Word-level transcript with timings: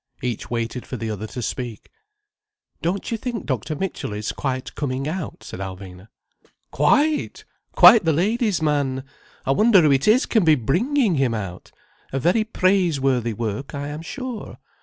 Each 0.23 0.49
waited 0.49 0.87
for 0.87 0.97
the 0.97 1.11
other 1.11 1.27
to 1.27 1.43
speak. 1.43 1.91
"Don't 2.81 3.11
you 3.11 3.17
think 3.19 3.45
Dr. 3.45 3.75
Mitchell 3.75 4.13
is 4.13 4.31
quite 4.31 4.73
coming 4.73 5.07
out?" 5.07 5.43
said 5.43 5.59
Alvina. 5.59 6.07
"Quite! 6.71 7.45
Quite 7.73 8.03
the 8.03 8.11
ladies' 8.11 8.63
man! 8.63 9.03
I 9.45 9.51
wonder 9.51 9.79
who 9.83 9.91
it 9.91 10.07
is 10.07 10.25
can 10.25 10.43
be 10.43 10.55
bringing 10.55 11.17
him 11.17 11.35
out. 11.35 11.69
A 12.11 12.17
very 12.17 12.43
praiseworthy 12.43 13.33
work, 13.33 13.75
I 13.75 13.89
am 13.89 14.01
sure." 14.01 14.57